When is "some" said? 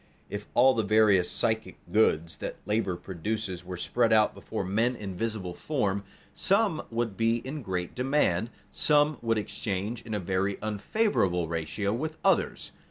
6.33-6.81, 8.71-9.19